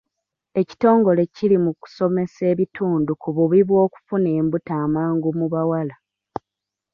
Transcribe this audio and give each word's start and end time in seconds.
Ekitongole 0.61 1.21
kiri 1.35 1.57
mu 1.65 1.71
kusomesa 1.81 2.41
ebitundu 2.53 3.11
ku 3.21 3.29
bubi 3.35 3.59
bw'okufuna 3.67 4.29
embuto 4.39 4.71
amangu 4.85 5.29
mu 5.39 5.45
bawala. 5.53 5.95